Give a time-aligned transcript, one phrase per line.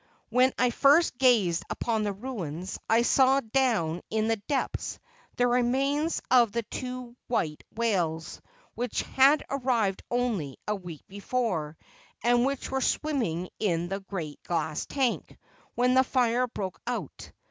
[0.29, 4.97] When I first gazed upon the ruins, I saw, down in the depths,
[5.35, 8.41] the remains of the two white whales,
[8.73, 11.77] which had arrived only a week before,
[12.23, 15.37] and which were swimming in the great glass tank
[15.75, 17.31] when the fire broke out.